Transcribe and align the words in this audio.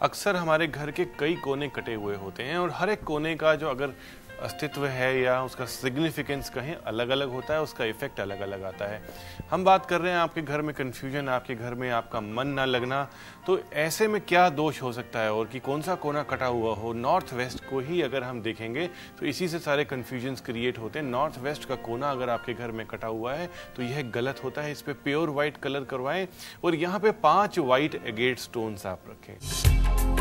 अक्सर 0.00 0.36
हमारे 0.36 0.66
घर 0.66 0.90
के 0.90 1.04
कई 1.18 1.34
कोने 1.44 1.68
कटे 1.68 1.94
हुए 1.94 2.16
होते 2.16 2.42
हैं 2.42 2.58
और 2.58 2.70
हर 2.74 2.90
एक 2.90 3.02
कोने 3.04 3.34
का 3.36 3.54
जो 3.54 3.68
अगर 3.68 3.94
अस्तित्व 4.40 4.86
है 4.86 5.20
या 5.20 5.42
उसका 5.42 5.64
सिग्निफिकेंस 5.66 6.50
कहीं 6.50 6.74
अलग 6.86 7.08
अलग 7.08 7.32
होता 7.32 7.54
है, 7.54 7.62
उसका 7.62 7.84
इफ़ेक्ट 7.84 8.20
अलग 8.20 8.40
अलग 8.40 8.62
आता 8.64 8.84
है। 8.84 9.00
हम 9.50 9.64
बात 9.64 9.86
कर 9.86 10.00
रहे 10.00 10.12
हैं 10.12 10.18
आपके 10.18 10.42
घर 10.42 10.62
में 10.62 10.74
कन्फ्यूज़न 10.74 11.28
आपके 11.28 11.54
घर 11.54 11.74
में 11.74 11.88
आपका 11.90 12.20
मन 12.20 12.48
ना 12.48 12.64
लगना 12.64 13.02
तो 13.46 13.58
ऐसे 13.76 14.08
में 14.08 14.20
क्या 14.20 14.48
दोष 14.50 14.82
हो 14.82 14.92
सकता 14.92 15.20
है 15.20 15.32
और 15.32 15.46
कि 15.46 15.60
कौन 15.60 15.82
सा 15.82 15.94
कोना 15.96 16.22
कटा 16.24 16.46
हुआ 16.46 16.74
हो? 16.74 16.92
नॉर्थ 16.92 17.32
वेस्ट 17.34 17.64
को 17.64 17.80
ही 17.80 18.00
अगर 18.02 18.22
हम 18.22 18.40
देखेंगे 18.42 18.86
तो 19.20 19.26
इसी 19.26 19.48
से 19.48 19.58
सारे 19.58 19.84
कन्फ्यूज़न 19.84 20.34
क्रिएट 20.46 20.78
होते 20.78 20.98
हैं। 20.98 21.06
नॉर्थ 21.06 21.38
वेस्ट 21.38 21.64
का 21.64 21.74
कोना 21.76 22.10
अगर 22.10 22.30
आपके 22.30 22.54
घर 22.54 22.72
में 22.72 22.86
कटा 22.86 23.08
हुआ 23.08 23.34
है 23.34 23.50
तो 23.76 23.82
यह 23.82 24.02
गलत 24.14 24.44
होता 24.44 24.62
है। 24.62 24.72
इस 24.72 24.82
पर 24.82 24.92
प्योर 25.04 25.30
व्हाइट 25.30 25.56
कलर 25.56 25.84
करवाएँ 25.84 26.26
और 26.64 26.74
यहाँ 26.74 27.00
पे 27.00 27.10
पाँच 27.22 27.58
व्हाइट 27.58 28.02
एगेट 28.06 28.38
स्टोन्स 28.38 28.86
आप 28.86 29.02
रखें। 29.10 30.17